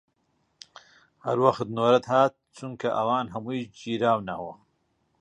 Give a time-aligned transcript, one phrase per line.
[1.25, 4.53] هەر وەخت نۆرەت هات، چونکە ئەوانە هەموو گیراونەوە